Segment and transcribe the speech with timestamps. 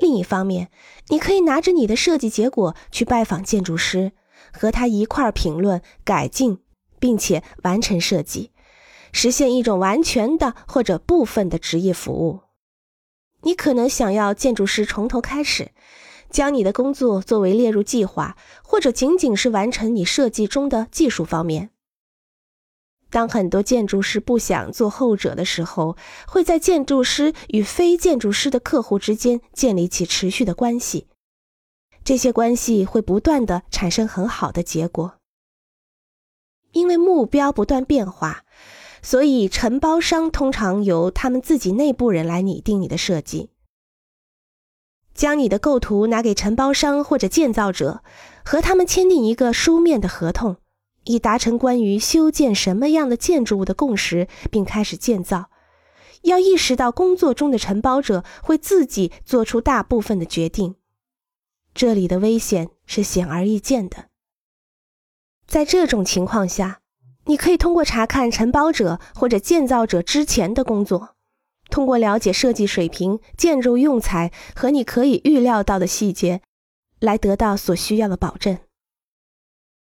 [0.00, 0.70] 另一方面，
[1.08, 4.12] 你可以拿着你的设计结果去拜访建筑师，
[4.52, 6.58] 和他一块儿评论、改进，
[6.98, 8.50] 并且完成设计，
[9.12, 12.40] 实现一种完全的或者部分的职业服务。
[13.42, 15.72] 你可能想要建筑师从头开始，
[16.30, 21.70] 将你的工作作为列入计划，或者仅仅是完成你设计中的技术方面。
[23.10, 31.08] 当很多建筑师不想做后者的时候，会在建筑师与非建筑师的客户之间建立起持续的关系，
[32.04, 35.14] 这些关系会不断的产生很好的结果。
[36.72, 38.44] 因为目标不断变化，
[39.02, 43.50] 所以承包商通常由他们自己内部人来拟定你的设计，
[45.12, 48.04] 将你的构图拿给承包商或者建造者，
[48.44, 50.58] 和他们签订一个书面的合同。
[51.04, 55.50] 以达成关于修建什么样的建筑物的共识，并开始建造。
[56.22, 60.74] 要意识到，工作中的承包者会自己做出大部分的决定，
[61.72, 64.06] 这里的危险是显而易见的。
[65.46, 66.80] 在这种情况下，
[67.24, 71.16] 你可以通过查看承包者或者建造者之前的工作，
[71.70, 76.42] 通过了解设计水平、建筑用材和你可以预料到的细节，
[77.00, 78.58] 来得到所需要的保证。